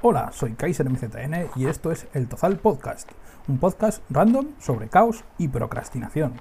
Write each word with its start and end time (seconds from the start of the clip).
Hola, 0.00 0.30
soy 0.32 0.52
Kaiser 0.52 0.88
MZN 0.88 1.50
y 1.56 1.66
esto 1.66 1.90
es 1.90 2.06
El 2.14 2.28
Tozal 2.28 2.58
Podcast, 2.58 3.10
un 3.48 3.58
podcast 3.58 4.00
random 4.10 4.46
sobre 4.60 4.88
caos 4.88 5.24
y 5.38 5.48
procrastinación. 5.48 6.34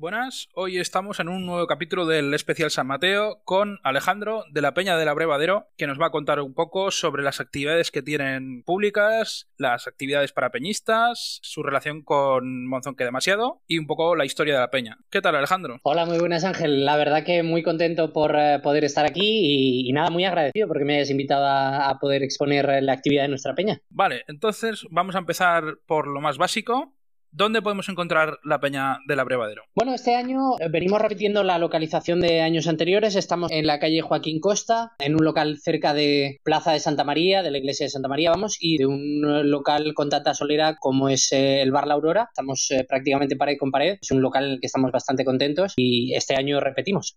Buenas, 0.00 0.48
hoy 0.54 0.78
estamos 0.78 1.20
en 1.20 1.28
un 1.28 1.44
nuevo 1.44 1.66
capítulo 1.66 2.06
del 2.06 2.32
especial 2.32 2.70
San 2.70 2.86
Mateo 2.86 3.42
con 3.44 3.80
Alejandro 3.82 4.44
de 4.50 4.62
la 4.62 4.72
Peña 4.72 4.96
del 4.96 5.08
Abrevadero, 5.08 5.66
que 5.76 5.86
nos 5.86 6.00
va 6.00 6.06
a 6.06 6.10
contar 6.10 6.40
un 6.40 6.54
poco 6.54 6.90
sobre 6.90 7.22
las 7.22 7.38
actividades 7.38 7.90
que 7.90 8.00
tienen 8.00 8.62
públicas, 8.62 9.50
las 9.58 9.86
actividades 9.86 10.32
para 10.32 10.52
peñistas, 10.52 11.38
su 11.42 11.62
relación 11.62 12.00
con 12.00 12.66
Monzón 12.66 12.96
que 12.96 13.04
demasiado 13.04 13.60
y 13.66 13.76
un 13.76 13.86
poco 13.86 14.16
la 14.16 14.24
historia 14.24 14.54
de 14.54 14.60
la 14.60 14.70
peña. 14.70 14.96
¿Qué 15.10 15.20
tal, 15.20 15.36
Alejandro? 15.36 15.80
Hola, 15.82 16.06
muy 16.06 16.18
buenas, 16.18 16.44
Ángel. 16.44 16.86
La 16.86 16.96
verdad 16.96 17.22
que 17.22 17.42
muy 17.42 17.62
contento 17.62 18.14
por 18.14 18.34
eh, 18.38 18.58
poder 18.62 18.84
estar 18.84 19.04
aquí 19.04 19.86
y, 19.86 19.92
nada, 19.92 20.08
muy 20.08 20.24
agradecido 20.24 20.66
porque 20.66 20.86
me 20.86 20.96
hayas 20.96 21.10
invitado 21.10 21.44
a 21.46 21.98
poder 22.00 22.22
exponer 22.22 22.82
la 22.82 22.94
actividad 22.94 23.24
de 23.24 23.28
nuestra 23.28 23.54
peña. 23.54 23.82
Vale, 23.90 24.24
entonces 24.28 24.86
vamos 24.88 25.14
a 25.14 25.18
empezar 25.18 25.76
por 25.84 26.06
lo 26.06 26.22
más 26.22 26.38
básico. 26.38 26.94
¿Dónde 27.32 27.62
podemos 27.62 27.88
encontrar 27.88 28.40
la 28.42 28.58
Peña 28.58 28.98
del 29.06 29.20
Abrevadero? 29.20 29.62
Bueno, 29.76 29.94
este 29.94 30.16
año 30.16 30.58
eh, 30.58 30.68
venimos 30.68 31.00
repitiendo 31.00 31.44
la 31.44 31.58
localización 31.58 32.20
de 32.20 32.40
años 32.40 32.66
anteriores. 32.66 33.14
Estamos 33.14 33.52
en 33.52 33.68
la 33.68 33.78
calle 33.78 34.00
Joaquín 34.02 34.40
Costa, 34.40 34.92
en 34.98 35.14
un 35.14 35.24
local 35.24 35.58
cerca 35.58 35.94
de 35.94 36.38
Plaza 36.42 36.72
de 36.72 36.80
Santa 36.80 37.04
María, 37.04 37.44
de 37.44 37.52
la 37.52 37.58
iglesia 37.58 37.86
de 37.86 37.90
Santa 37.90 38.08
María, 38.08 38.30
vamos, 38.30 38.56
y 38.60 38.78
de 38.78 38.86
un 38.86 39.48
local 39.48 39.94
con 39.94 40.10
tanta 40.10 40.34
solera 40.34 40.74
como 40.74 41.08
es 41.08 41.30
eh, 41.30 41.62
el 41.62 41.70
Bar 41.70 41.86
La 41.86 41.94
Aurora. 41.94 42.28
Estamos 42.30 42.68
eh, 42.72 42.84
prácticamente 42.88 43.36
pared 43.36 43.56
con 43.58 43.70
pared. 43.70 43.98
Es 44.02 44.10
un 44.10 44.22
local 44.22 44.46
en 44.46 44.50
el 44.52 44.60
que 44.60 44.66
estamos 44.66 44.90
bastante 44.90 45.24
contentos 45.24 45.74
y 45.76 46.14
este 46.14 46.34
año 46.34 46.58
repetimos. 46.58 47.16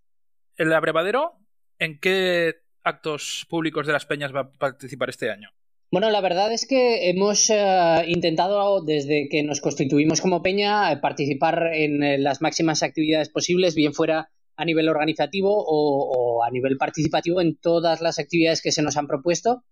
¿El 0.57 0.71
Abrevadero 0.73 1.39
en 1.79 1.99
qué 1.99 2.53
actos 2.83 3.47
públicos 3.49 3.87
de 3.87 3.93
las 3.93 4.05
peñas 4.05 4.33
va 4.33 4.41
a 4.41 4.51
participar 4.51 5.09
este 5.09 5.31
año? 5.31 5.49
Bueno, 5.93 6.09
la 6.09 6.21
verdad 6.21 6.51
es 6.51 6.65
que 6.65 7.07
hemos 7.11 7.51
eh, 7.51 8.05
intentado 8.07 8.81
desde 8.81 9.27
que 9.29 9.43
nos 9.43 9.61
constituimos 9.61 10.21
como 10.21 10.41
Peña 10.41 10.91
eh, 10.91 10.97
participar 10.97 11.69
en 11.71 12.01
eh, 12.01 12.17
las 12.17 12.41
máximas 12.41 12.81
actividades 12.81 13.29
posibles, 13.29 13.75
bien 13.75 13.93
fuera 13.93 14.31
a 14.55 14.65
nivel 14.65 14.89
organizativo 14.89 15.53
o, 15.55 16.43
a 16.43 16.49
nivel 16.49 16.77
participativo 16.77 17.41
en 17.41 17.57
todas 17.57 18.01
las 18.01 18.17
actividades 18.17 18.63
que 18.63 18.71
se 18.71 18.81
nos 18.81 18.97
han 18.97 19.05
propuesto, 19.05 19.65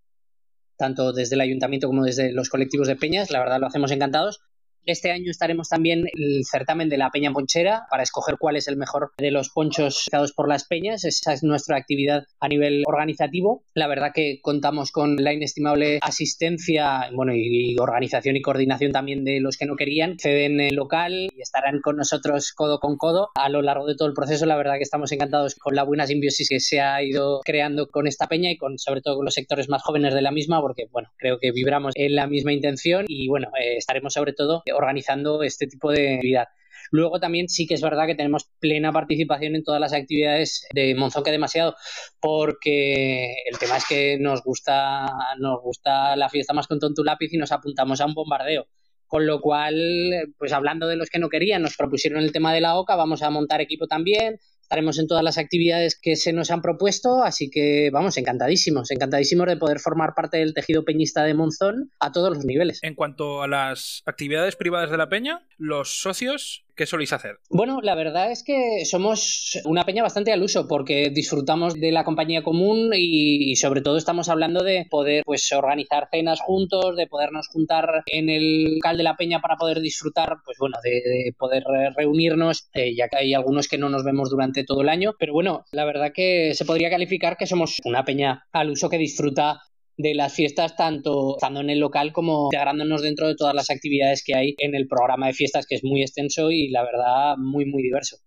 tanto 0.77 1.11
desde 1.11 1.33
el 1.33 1.41
ayuntamiento 1.41 1.87
como 1.87 2.03
desde 2.03 2.31
los 2.31 2.49
colectivos 2.49 2.87
de 2.87 2.97
peñas. 2.97 3.31
La 3.31 3.39
verdad 3.39 3.59
lo 3.59 3.65
hacemos 3.65 3.89
encantados. 3.89 4.41
Este 4.85 5.11
año 5.11 5.29
estaremos 5.29 5.69
también 5.69 6.05
el 6.11 6.43
certamen 6.43 6.89
de 6.89 6.97
la 6.97 7.11
Peña 7.11 7.31
Ponchera 7.31 7.85
para 7.89 8.01
escoger 8.01 8.37
cuál 8.39 8.55
es 8.55 8.67
el 8.67 8.77
mejor 8.77 9.11
de 9.17 9.29
los 9.29 9.49
ponchos 9.49 10.05
dados 10.11 10.33
por 10.33 10.49
las 10.49 10.65
peñas. 10.65 11.03
Esa 11.05 11.33
es 11.33 11.43
nuestra 11.43 11.77
actividad 11.77 12.23
a 12.39 12.47
nivel 12.47 12.83
organizativo. 12.87 13.63
La 13.75 13.87
verdad 13.87 14.11
que 14.13 14.39
contamos 14.41 14.91
con 14.91 15.17
la 15.17 15.33
inestimable 15.33 15.99
asistencia 16.01 17.09
bueno, 17.13 17.33
y, 17.35 17.77
organización 17.77 18.35
y 18.37 18.41
coordinación 18.41 18.91
también 18.91 19.23
de 19.23 19.39
los 19.39 19.57
que 19.57 19.67
no 19.67 19.75
querían. 19.75 20.17
Ceden 20.17 20.59
el 20.59 20.75
local 20.75 21.29
y 21.35 21.41
estarán 21.41 21.79
con 21.81 21.97
nosotros 21.97 22.51
codo 22.51 22.79
con 22.79 22.97
codo 22.97 23.29
a 23.35 23.49
lo 23.49 23.61
largo 23.61 23.85
de 23.85 23.95
todo 23.95 24.07
el 24.07 24.15
proceso. 24.15 24.47
La 24.47 24.57
verdad 24.57 24.77
que 24.77 24.83
estamos 24.83 25.11
encantados 25.11 25.55
con 25.55 25.75
la 25.75 25.83
buena 25.83 26.07
simbiosis 26.07 26.49
que 26.49 26.59
se 26.59 26.81
ha 26.81 27.03
ido 27.03 27.41
creando 27.45 27.87
con 27.87 28.07
esta 28.07 28.27
peña 28.27 28.49
y 28.49 28.57
con 28.57 28.79
sobre 28.79 29.01
todo 29.01 29.17
con 29.17 29.25
los 29.25 29.35
sectores 29.35 29.69
más 29.69 29.83
jóvenes 29.83 30.15
de 30.15 30.23
la 30.23 30.31
misma 30.31 30.59
porque 30.59 30.87
bueno, 30.91 31.09
creo 31.17 31.37
que 31.37 31.51
vibramos 31.51 31.93
en 31.95 32.15
la 32.15 32.25
misma 32.25 32.51
intención 32.51 33.05
y 33.07 33.27
bueno, 33.27 33.49
eh, 33.59 33.77
estaremos 33.77 34.13
sobre 34.13 34.33
todo 34.33 34.63
organizando 34.73 35.43
este 35.43 35.67
tipo 35.67 35.91
de 35.91 36.15
actividad. 36.15 36.47
Luego 36.91 37.19
también 37.19 37.47
sí 37.47 37.67
que 37.67 37.73
es 37.73 37.81
verdad 37.81 38.05
que 38.05 38.15
tenemos 38.15 38.49
plena 38.59 38.91
participación 38.91 39.55
en 39.55 39.63
todas 39.63 39.79
las 39.79 39.93
actividades 39.93 40.67
de 40.73 40.93
Monzón 40.93 41.23
que 41.23 41.31
demasiado, 41.31 41.75
porque 42.19 43.35
el 43.49 43.57
tema 43.57 43.77
es 43.77 43.85
que 43.87 44.17
nos 44.19 44.43
gusta, 44.43 45.09
nos 45.39 45.61
gusta 45.61 46.15
la 46.17 46.29
fiesta 46.29 46.53
más 46.53 46.67
con 46.67 46.79
tonto 46.79 47.03
lápiz 47.03 47.33
y 47.33 47.37
nos 47.37 47.51
apuntamos 47.51 48.01
a 48.01 48.05
un 48.05 48.13
bombardeo. 48.13 48.67
Con 49.07 49.25
lo 49.25 49.41
cual, 49.41 50.33
pues 50.37 50.53
hablando 50.53 50.87
de 50.87 50.95
los 50.95 51.09
que 51.09 51.19
no 51.19 51.29
querían, 51.29 51.61
nos 51.61 51.75
propusieron 51.75 52.23
el 52.23 52.31
tema 52.31 52.53
de 52.53 52.61
la 52.61 52.77
OCA, 52.77 52.95
vamos 52.95 53.21
a 53.23 53.29
montar 53.29 53.59
equipo 53.59 53.87
también, 53.87 54.39
estaremos 54.71 54.99
en 54.99 55.07
todas 55.07 55.21
las 55.21 55.37
actividades 55.37 55.99
que 56.01 56.15
se 56.15 56.31
nos 56.31 56.49
han 56.49 56.61
propuesto, 56.61 57.23
así 57.23 57.49
que 57.49 57.89
vamos, 57.91 58.17
encantadísimos, 58.17 58.89
encantadísimos 58.89 59.45
de 59.47 59.57
poder 59.57 59.79
formar 59.79 60.13
parte 60.15 60.37
del 60.37 60.53
tejido 60.53 60.85
peñista 60.85 61.25
de 61.25 61.33
Monzón 61.33 61.91
a 61.99 62.13
todos 62.13 62.33
los 62.33 62.45
niveles. 62.45 62.79
En 62.81 62.95
cuanto 62.95 63.43
a 63.43 63.49
las 63.49 64.01
actividades 64.05 64.55
privadas 64.55 64.89
de 64.89 64.95
la 64.95 65.09
peña, 65.09 65.45
los 65.57 66.01
socios 66.01 66.63
¿Qué 66.81 66.87
soléis 66.87 67.13
hacer? 67.13 67.37
Bueno, 67.51 67.79
la 67.83 67.93
verdad 67.93 68.31
es 68.31 68.41
que 68.41 68.85
somos 68.85 69.61
una 69.65 69.83
peña 69.83 70.01
bastante 70.01 70.31
al 70.31 70.41
uso 70.41 70.67
porque 70.67 71.11
disfrutamos 71.13 71.79
de 71.79 71.91
la 71.91 72.03
compañía 72.03 72.41
común 72.41 72.89
y, 72.95 73.55
sobre 73.55 73.81
todo 73.81 73.97
estamos 73.97 74.29
hablando 74.29 74.63
de 74.63 74.87
poder 74.89 75.21
pues 75.23 75.51
organizar 75.51 76.07
cenas 76.11 76.41
juntos, 76.41 76.95
de 76.95 77.05
podernos 77.05 77.49
juntar 77.49 78.01
en 78.07 78.31
el 78.31 78.77
local 78.77 78.97
de 78.97 79.03
la 79.03 79.15
peña 79.15 79.41
para 79.41 79.57
poder 79.57 79.79
disfrutar, 79.79 80.37
pues 80.43 80.57
bueno, 80.57 80.77
de, 80.83 81.35
poder 81.37 81.65
reunirnos, 81.95 82.67
eh, 82.73 82.95
ya 82.95 83.09
que 83.09 83.17
hay 83.17 83.35
algunos 83.35 83.67
que 83.67 83.77
no 83.77 83.89
nos 83.89 84.03
vemos 84.03 84.31
durante 84.31 84.63
todo 84.63 84.81
el 84.81 84.89
año, 84.89 85.13
pero 85.19 85.33
bueno, 85.33 85.65
la 85.73 85.85
verdad 85.85 86.11
que 86.11 86.55
se 86.55 86.65
podría 86.65 86.89
calificar 86.89 87.37
que 87.37 87.45
somos 87.45 87.77
una 87.85 88.05
peña 88.05 88.47
al 88.53 88.71
uso 88.71 88.89
que 88.89 88.97
disfruta 88.97 89.61
de 90.01 90.15
las 90.15 90.33
fiestas, 90.33 90.75
tanto 90.75 91.35
estando 91.37 91.61
en 91.61 91.69
el 91.69 91.79
local 91.79 92.13
como 92.13 92.49
integrándonos 92.51 93.01
dentro 93.01 93.27
de 93.27 93.35
todas 93.35 93.55
las 93.55 93.69
actividades 93.69 94.23
que 94.25 94.35
hay 94.35 94.55
en 94.57 94.75
el 94.75 94.87
programa 94.87 95.27
de 95.27 95.33
fiestas, 95.33 95.65
que 95.67 95.75
es 95.75 95.83
muy 95.83 96.01
extenso 96.01 96.51
y 96.51 96.69
la 96.69 96.83
verdad 96.83 97.35
muy, 97.37 97.65
muy 97.65 97.83
diverso. 97.83 98.17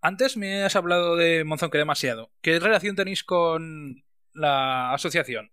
Antes 0.00 0.36
me 0.36 0.62
has 0.62 0.76
hablado 0.76 1.16
de 1.16 1.44
Monzón 1.44 1.70
que 1.70 1.78
demasiado. 1.78 2.30
¿Qué 2.40 2.58
relación 2.60 2.96
tenéis 2.96 3.24
con 3.24 4.04
la 4.32 4.92
asociación? 4.92 5.50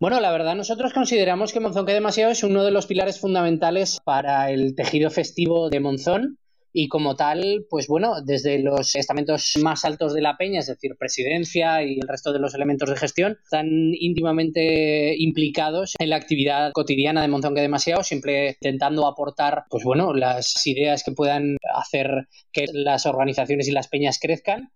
Bueno, 0.00 0.20
la 0.20 0.32
verdad 0.32 0.56
nosotros 0.56 0.92
consideramos 0.92 1.52
que 1.52 1.60
Monzón 1.60 1.86
que 1.86 1.92
demasiado 1.92 2.32
es 2.32 2.42
uno 2.42 2.64
de 2.64 2.70
los 2.70 2.86
pilares 2.86 3.20
fundamentales 3.20 4.00
para 4.04 4.50
el 4.50 4.74
tejido 4.74 5.10
festivo 5.10 5.70
de 5.70 5.80
Monzón 5.80 6.38
y 6.76 6.88
como 6.88 7.14
tal, 7.14 7.66
pues 7.70 7.86
bueno, 7.86 8.20
desde 8.20 8.58
los 8.58 8.96
estamentos 8.96 9.52
más 9.62 9.84
altos 9.84 10.12
de 10.12 10.20
la 10.20 10.36
peña, 10.36 10.58
es 10.58 10.66
decir, 10.66 10.96
presidencia 10.98 11.84
y 11.84 12.00
el 12.00 12.08
resto 12.08 12.32
de 12.32 12.40
los 12.40 12.52
elementos 12.52 12.90
de 12.90 12.96
gestión, 12.96 13.38
están 13.44 13.68
íntimamente 13.92 15.14
implicados 15.16 15.94
en 16.00 16.10
la 16.10 16.16
actividad 16.16 16.72
cotidiana 16.72 17.22
de 17.22 17.28
Monzón 17.28 17.54
que 17.54 17.60
demasiado, 17.60 18.02
siempre 18.02 18.56
intentando 18.60 19.06
aportar, 19.06 19.66
pues 19.70 19.84
bueno, 19.84 20.14
las 20.14 20.66
ideas 20.66 21.04
que 21.04 21.12
puedan 21.12 21.58
hacer 21.76 22.26
que 22.52 22.64
las 22.72 23.06
organizaciones 23.06 23.68
y 23.68 23.70
las 23.70 23.86
peñas 23.86 24.18
crezcan. 24.20 24.72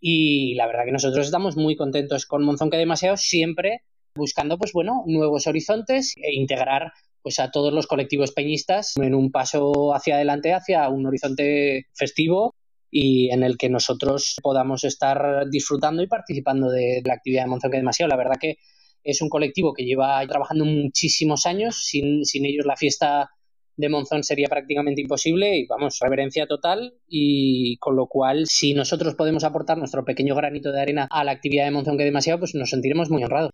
Y 0.00 0.54
la 0.54 0.66
verdad 0.66 0.86
que 0.86 0.92
nosotros 0.92 1.26
estamos 1.26 1.58
muy 1.58 1.76
contentos 1.76 2.24
con 2.24 2.44
Monzón 2.44 2.70
que 2.70 2.78
demasiado, 2.78 3.18
siempre 3.18 3.82
buscando, 4.14 4.56
pues 4.56 4.72
bueno, 4.72 5.04
nuevos 5.06 5.46
horizontes 5.46 6.14
e 6.16 6.32
integrar 6.34 6.92
pues 7.22 7.38
a 7.38 7.50
todos 7.50 7.72
los 7.72 7.86
colectivos 7.86 8.32
peñistas 8.32 8.96
en 8.96 9.14
un 9.14 9.30
paso 9.30 9.94
hacia 9.94 10.16
adelante, 10.16 10.52
hacia 10.52 10.88
un 10.88 11.06
horizonte 11.06 11.86
festivo 11.94 12.54
y 12.90 13.30
en 13.30 13.42
el 13.42 13.56
que 13.56 13.70
nosotros 13.70 14.36
podamos 14.42 14.84
estar 14.84 15.48
disfrutando 15.48 16.02
y 16.02 16.08
participando 16.08 16.70
de 16.70 17.02
la 17.04 17.14
actividad 17.14 17.44
de 17.44 17.48
Monzón 17.48 17.70
que 17.70 17.78
demasiado. 17.78 18.10
La 18.10 18.16
verdad 18.16 18.36
que 18.40 18.56
es 19.02 19.22
un 19.22 19.28
colectivo 19.28 19.72
que 19.72 19.84
lleva 19.84 20.24
trabajando 20.26 20.64
muchísimos 20.64 21.46
años, 21.46 21.76
sin, 21.84 22.24
sin 22.24 22.44
ellos 22.44 22.66
la 22.66 22.76
fiesta 22.76 23.30
de 23.76 23.88
Monzón 23.88 24.22
sería 24.22 24.48
prácticamente 24.48 25.00
imposible 25.00 25.56
y 25.56 25.66
vamos, 25.66 25.98
reverencia 26.00 26.46
total 26.46 26.94
y 27.08 27.78
con 27.78 27.96
lo 27.96 28.06
cual 28.06 28.44
si 28.46 28.74
nosotros 28.74 29.14
podemos 29.14 29.44
aportar 29.44 29.78
nuestro 29.78 30.04
pequeño 30.04 30.34
granito 30.34 30.72
de 30.72 30.80
arena 30.80 31.08
a 31.10 31.24
la 31.24 31.32
actividad 31.32 31.64
de 31.64 31.70
Monzón 31.70 31.96
que 31.96 32.04
demasiado, 32.04 32.40
pues 32.40 32.54
nos 32.54 32.70
sentiremos 32.70 33.10
muy 33.10 33.24
honrados. 33.24 33.50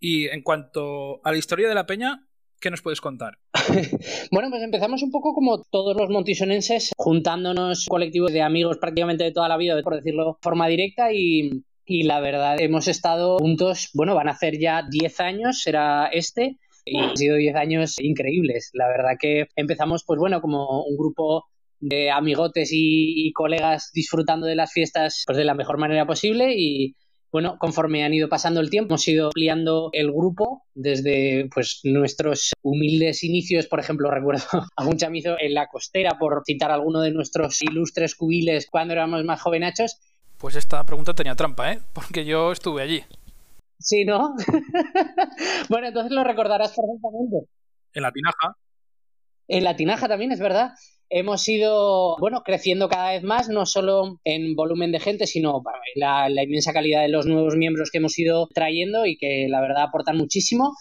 Y 0.00 0.26
en 0.26 0.42
cuanto 0.42 1.24
a 1.24 1.30
la 1.30 1.38
historia 1.38 1.68
de 1.68 1.76
la 1.76 1.86
peña, 1.86 2.26
¿Qué 2.62 2.70
nos 2.70 2.80
puedes 2.80 3.00
contar? 3.00 3.38
bueno, 4.30 4.48
pues 4.48 4.62
empezamos 4.62 5.02
un 5.02 5.10
poco 5.10 5.34
como 5.34 5.64
todos 5.64 5.96
los 5.96 6.08
montisonenses, 6.10 6.92
juntándonos 6.96 7.86
colectivos 7.86 8.32
de 8.32 8.40
amigos 8.40 8.78
prácticamente 8.78 9.24
de 9.24 9.32
toda 9.32 9.48
la 9.48 9.56
vida, 9.56 9.82
por 9.82 9.96
decirlo 9.96 10.24
de 10.24 10.32
forma 10.40 10.68
directa, 10.68 11.12
y, 11.12 11.64
y 11.84 12.04
la 12.04 12.20
verdad 12.20 12.60
hemos 12.60 12.86
estado 12.86 13.38
juntos, 13.38 13.90
bueno, 13.94 14.14
van 14.14 14.28
a 14.28 14.32
hacer 14.32 14.60
ya 14.60 14.84
10 14.88 15.20
años, 15.20 15.60
será 15.60 16.06
este, 16.12 16.60
y 16.84 17.00
han 17.00 17.16
sido 17.16 17.34
10 17.34 17.56
años 17.56 17.98
increíbles. 17.98 18.70
La 18.74 18.86
verdad 18.86 19.16
que 19.18 19.48
empezamos, 19.56 20.04
pues 20.06 20.20
bueno, 20.20 20.40
como 20.40 20.84
un 20.84 20.96
grupo 20.96 21.46
de 21.80 22.12
amigotes 22.12 22.72
y, 22.72 23.26
y, 23.26 23.32
colegas 23.32 23.90
disfrutando 23.92 24.46
de 24.46 24.54
las 24.54 24.72
fiestas 24.72 25.24
pues 25.26 25.36
de 25.36 25.44
la 25.44 25.54
mejor 25.54 25.78
manera 25.78 26.06
posible 26.06 26.54
y 26.56 26.94
bueno, 27.32 27.56
conforme 27.58 28.04
han 28.04 28.12
ido 28.12 28.28
pasando 28.28 28.60
el 28.60 28.68
tiempo, 28.68 28.92
hemos 28.92 29.08
ido 29.08 29.26
ampliando 29.28 29.88
el 29.94 30.12
grupo 30.12 30.66
desde 30.74 31.48
pues 31.52 31.80
nuestros 31.82 32.52
humildes 32.60 33.24
inicios, 33.24 33.66
por 33.66 33.80
ejemplo, 33.80 34.10
recuerdo 34.12 34.44
a 34.76 34.84
un 34.84 34.98
chamizo 34.98 35.36
en 35.40 35.54
la 35.54 35.66
costera, 35.68 36.18
por 36.18 36.42
citar 36.44 36.70
alguno 36.70 37.00
de 37.00 37.10
nuestros 37.10 37.62
ilustres 37.62 38.14
cubiles 38.14 38.68
cuando 38.70 38.92
éramos 38.92 39.24
más 39.24 39.40
jovenachos. 39.40 39.98
Pues 40.36 40.56
esta 40.56 40.84
pregunta 40.84 41.14
tenía 41.14 41.34
trampa, 41.34 41.72
¿eh? 41.72 41.80
Porque 41.94 42.26
yo 42.26 42.52
estuve 42.52 42.82
allí. 42.82 43.02
Sí, 43.78 44.04
¿no? 44.04 44.34
bueno, 45.70 45.88
entonces 45.88 46.12
lo 46.12 46.24
recordarás 46.24 46.68
perfectamente. 46.68 47.48
En 47.94 48.02
la 48.02 48.12
tinaja. 48.12 48.56
En 49.48 49.64
la 49.64 49.76
tinaja 49.76 50.06
también, 50.06 50.32
es 50.32 50.40
verdad. 50.40 50.72
Hemos 51.12 51.46
ido, 51.46 52.16
bueno, 52.18 52.42
creciendo 52.42 52.88
cada 52.88 53.12
vez 53.12 53.22
más, 53.22 53.50
no 53.50 53.66
solo 53.66 54.18
en 54.24 54.54
volumen 54.56 54.92
de 54.92 55.00
gente, 55.00 55.26
sino 55.26 55.62
la, 55.94 56.30
la 56.30 56.42
inmensa 56.42 56.72
calidad 56.72 57.02
de 57.02 57.08
los 57.08 57.26
nuevos 57.26 57.54
miembros 57.54 57.90
que 57.90 57.98
hemos 57.98 58.18
ido 58.18 58.48
trayendo 58.54 59.04
y 59.04 59.18
que 59.18 59.46
la 59.48 59.60
verdad 59.60 59.84
aportan 59.84 60.16
muchísimo. 60.16 60.74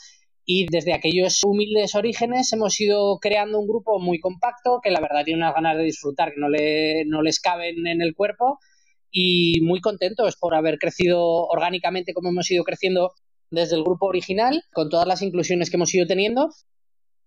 Y 0.46 0.68
desde 0.72 0.94
aquellos 0.94 1.42
humildes 1.44 1.96
orígenes 1.96 2.52
hemos 2.54 2.80
ido 2.80 3.20
creando 3.20 3.60
un 3.60 3.68
grupo 3.68 4.00
muy 4.00 4.20
compacto 4.20 4.80
que 4.82 4.90
la 4.90 5.02
verdad 5.02 5.26
tiene 5.26 5.42
unas 5.42 5.54
ganas 5.54 5.78
de 5.78 5.84
disfrutar 5.84 6.34
que 6.34 6.40
no, 6.40 6.50
le, 6.50 7.04
no 7.06 7.22
les 7.22 7.40
caben 7.42 7.86
en 7.86 8.02
el 8.02 8.16
cuerpo 8.16 8.60
y 9.12 9.60
muy 9.62 9.82
contentos 9.82 10.38
por 10.38 10.56
haber 10.56 10.80
crecido 10.80 11.22
orgánicamente 11.48 12.14
como 12.14 12.30
hemos 12.30 12.50
ido 12.50 12.64
creciendo 12.64 13.12
desde 13.50 13.76
el 13.76 13.84
grupo 13.84 14.06
original, 14.06 14.64
con 14.72 14.90
todas 14.90 15.06
las 15.06 15.22
inclusiones 15.22 15.70
que 15.70 15.76
hemos 15.76 15.94
ido 15.94 16.08
teniendo 16.08 16.50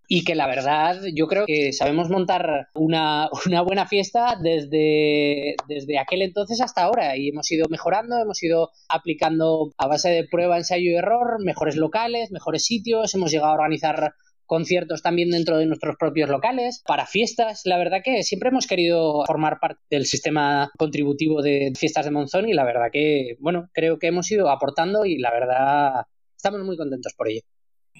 y 0.08 0.24
que 0.24 0.34
la 0.34 0.46
verdad 0.46 1.00
yo 1.14 1.26
creo 1.26 1.46
que 1.46 1.72
sabemos 1.72 2.10
montar 2.10 2.68
una, 2.74 3.28
una, 3.46 3.62
buena 3.62 3.86
fiesta 3.86 4.38
desde, 4.40 5.56
desde 5.68 5.98
aquel 5.98 6.22
entonces 6.22 6.60
hasta 6.60 6.82
ahora. 6.82 7.16
Y 7.16 7.28
hemos 7.28 7.50
ido 7.50 7.68
mejorando, 7.68 8.18
hemos 8.18 8.42
ido 8.42 8.70
aplicando 8.88 9.72
a 9.78 9.86
base 9.86 10.10
de 10.10 10.26
prueba, 10.28 10.58
ensayo 10.58 10.90
y 10.90 10.96
error, 10.96 11.42
mejores 11.42 11.76
locales, 11.76 12.30
mejores 12.30 12.64
sitios, 12.64 13.14
hemos 13.14 13.30
llegado 13.30 13.52
a 13.52 13.54
organizar 13.54 14.14
conciertos 14.46 15.02
también 15.02 15.30
dentro 15.30 15.56
de 15.56 15.64
nuestros 15.64 15.96
propios 15.96 16.28
locales, 16.28 16.82
para 16.86 17.06
fiestas. 17.06 17.62
La 17.64 17.78
verdad 17.78 18.02
que 18.04 18.22
siempre 18.22 18.50
hemos 18.50 18.66
querido 18.66 19.24
formar 19.26 19.58
parte 19.58 19.80
del 19.88 20.04
sistema 20.04 20.70
contributivo 20.76 21.40
de 21.40 21.72
fiestas 21.74 22.04
de 22.04 22.10
Monzón 22.10 22.48
y 22.48 22.52
la 22.52 22.64
verdad 22.64 22.88
que, 22.92 23.36
bueno, 23.40 23.70
creo 23.72 23.98
que 23.98 24.08
hemos 24.08 24.30
ido 24.30 24.50
aportando 24.50 25.06
y 25.06 25.18
la 25.18 25.30
verdad 25.30 26.04
estamos 26.36 26.62
muy 26.62 26.76
contentos 26.76 27.14
por 27.14 27.28
ello 27.28 27.40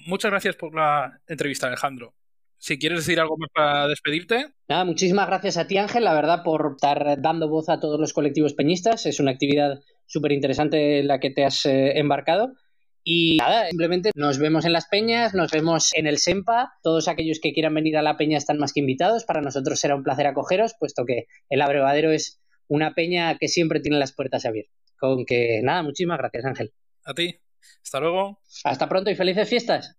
muchas 0.05 0.31
gracias 0.31 0.55
por 0.55 0.73
la 0.75 1.19
entrevista, 1.27 1.67
Alejandro. 1.67 2.13
Si 2.57 2.79
quieres 2.79 2.99
decir 2.99 3.19
algo 3.19 3.37
más 3.37 3.49
para 3.53 3.87
despedirte. 3.87 4.47
Nada, 4.67 4.85
muchísimas 4.85 5.27
gracias 5.27 5.57
a 5.57 5.67
ti, 5.67 5.77
Ángel, 5.77 6.03
la 6.03 6.13
verdad, 6.13 6.41
por 6.43 6.73
estar 6.75 7.21
dando 7.21 7.49
voz 7.49 7.69
a 7.69 7.79
todos 7.79 7.99
los 7.99 8.13
colectivos 8.13 8.53
peñistas. 8.53 9.05
Es 9.05 9.19
una 9.19 9.31
actividad 9.31 9.81
súper 10.05 10.31
interesante 10.31 11.03
la 11.03 11.19
que 11.19 11.31
te 11.31 11.43
has 11.43 11.65
eh, 11.65 11.99
embarcado. 11.99 12.53
Y 13.03 13.37
nada, 13.37 13.67
simplemente 13.69 14.09
nos 14.15 14.39
vemos 14.39 14.65
en 14.65 14.73
las 14.73 14.87
peñas, 14.87 15.35
nos 15.35 15.51
vemos 15.51 15.93
en 15.93 16.07
el 16.07 16.17
SEMPA. 16.17 16.73
Todos 16.81 17.07
aquellos 17.07 17.39
que 17.39 17.53
quieran 17.53 17.75
venir 17.75 17.97
a 17.97 18.01
la 18.01 18.17
peña 18.17 18.37
están 18.37 18.57
más 18.57 18.73
que 18.73 18.79
invitados. 18.79 19.25
Para 19.25 19.41
nosotros 19.41 19.79
será 19.79 19.95
un 19.95 20.03
placer 20.03 20.25
acogeros, 20.25 20.73
puesto 20.79 21.05
que 21.05 21.27
el 21.49 21.61
abrevadero 21.61 22.11
es 22.11 22.41
una 22.67 22.95
peña 22.95 23.37
que 23.37 23.47
siempre 23.47 23.79
tiene 23.79 23.99
las 23.99 24.13
puertas 24.13 24.45
abiertas. 24.45 24.73
Con 24.97 25.25
que 25.25 25.61
nada, 25.61 25.83
muchísimas 25.83 26.17
gracias, 26.17 26.45
Ángel. 26.45 26.73
A 27.03 27.13
ti. 27.13 27.39
Hasta 27.83 27.99
luego. 27.99 28.39
Hasta 28.63 28.89
pronto 28.89 29.09
y 29.09 29.15
felices 29.15 29.49
fiestas. 29.49 29.95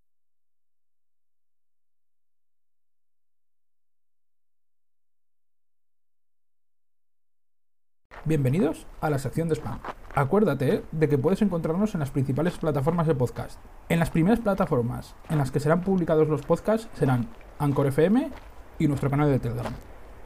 Bienvenidos 8.27 8.89
a 9.01 9.09
la 9.09 9.21
sección 9.21 9.49
de 9.49 9.55
spam. 9.55 9.79
Acuérdate 10.13 10.83
de 10.91 11.09
que 11.09 11.17
puedes 11.17 11.43
encontrarnos 11.43 11.95
en 11.95 12.01
las 12.01 12.11
principales 12.11 12.59
plataformas 12.59 13.07
de 13.07 13.15
podcast. 13.15 13.61
En 13.89 14.01
las 14.01 14.11
primeras 14.11 14.41
plataformas 14.41 15.15
en 15.31 15.39
las 15.39 15.53
que 15.53 15.61
serán 15.61 15.83
publicados 15.83 16.27
los 16.27 16.43
podcasts 16.43 16.89
serán 16.95 17.29
Anchor 17.61 17.87
FM 17.87 18.33
y 18.81 18.89
nuestro 18.89 19.11
canal 19.11 19.31
de 19.31 19.39
Telegram. 19.39 19.73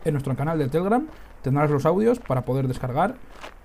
En 0.06 0.14
nuestro 0.14 0.34
canal 0.34 0.58
de 0.58 0.68
Telegram 0.68 1.06
tendrás 1.42 1.70
los 1.70 1.84
audios 1.84 2.20
para 2.20 2.46
poder 2.46 2.68
descargar 2.68 3.16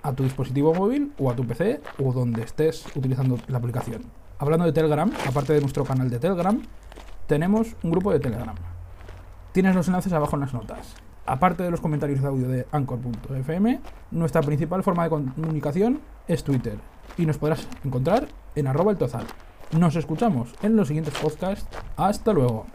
a 0.05 0.13
tu 0.13 0.23
dispositivo 0.23 0.73
móvil 0.73 1.11
o 1.17 1.31
a 1.31 1.35
tu 1.35 1.45
PC 1.45 1.81
o 2.03 2.13
donde 2.13 2.43
estés 2.43 2.85
utilizando 2.95 3.39
la 3.47 3.57
aplicación. 3.57 4.03
Hablando 4.37 4.65
de 4.65 4.73
Telegram, 4.73 5.11
aparte 5.27 5.53
de 5.53 5.61
nuestro 5.61 5.83
canal 5.83 6.09
de 6.09 6.19
Telegram, 6.19 6.61
tenemos 7.25 7.75
un 7.81 7.91
grupo 7.91 8.11
de 8.11 8.19
Telegram. 8.19 8.55
Tienes 9.51 9.73
los 9.73 9.87
enlaces 9.87 10.13
abajo 10.13 10.35
en 10.35 10.41
las 10.41 10.53
notas. 10.53 10.95
Aparte 11.25 11.63
de 11.63 11.71
los 11.71 11.81
comentarios 11.81 12.21
de 12.21 12.27
audio 12.27 12.47
de 12.47 12.67
anchor.fm, 12.71 13.81
nuestra 14.11 14.41
principal 14.41 14.83
forma 14.83 15.03
de 15.05 15.09
comunicación 15.09 16.01
es 16.27 16.43
Twitter 16.43 16.77
y 17.17 17.25
nos 17.25 17.39
podrás 17.39 17.67
encontrar 17.83 18.27
en 18.55 18.67
arroba 18.67 18.91
el 18.91 18.97
tozal. 18.97 19.25
Nos 19.71 19.95
escuchamos 19.95 20.53
en 20.61 20.75
los 20.75 20.87
siguientes 20.87 21.15
podcasts. 21.17 21.67
Hasta 21.97 22.31
luego. 22.31 22.67